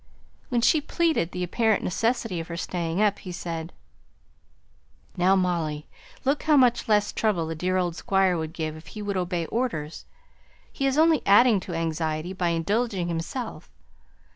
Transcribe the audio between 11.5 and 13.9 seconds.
to anxiety by indulging himself.